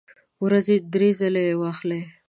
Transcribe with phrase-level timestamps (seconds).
[0.45, 2.01] ورځې درې ځله یی واخلئ